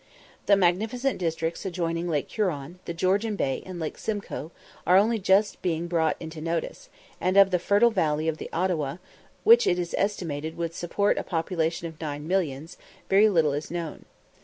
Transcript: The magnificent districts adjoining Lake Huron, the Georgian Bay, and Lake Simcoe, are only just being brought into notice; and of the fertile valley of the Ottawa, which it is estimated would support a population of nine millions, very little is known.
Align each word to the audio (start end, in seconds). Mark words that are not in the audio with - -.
The 0.47 0.55
magnificent 0.57 1.19
districts 1.19 1.63
adjoining 1.63 2.09
Lake 2.09 2.27
Huron, 2.31 2.79
the 2.85 2.93
Georgian 2.95 3.35
Bay, 3.35 3.61
and 3.67 3.79
Lake 3.79 3.99
Simcoe, 3.99 4.51
are 4.87 4.97
only 4.97 5.19
just 5.19 5.61
being 5.61 5.85
brought 5.85 6.15
into 6.19 6.41
notice; 6.41 6.89
and 7.19 7.37
of 7.37 7.51
the 7.51 7.59
fertile 7.59 7.91
valley 7.91 8.27
of 8.27 8.37
the 8.39 8.49
Ottawa, 8.51 8.97
which 9.43 9.67
it 9.67 9.77
is 9.77 9.93
estimated 9.99 10.57
would 10.57 10.73
support 10.73 11.19
a 11.19 11.23
population 11.23 11.85
of 11.87 12.01
nine 12.01 12.27
millions, 12.27 12.77
very 13.09 13.29
little 13.29 13.53
is 13.53 13.69
known. 13.69 14.05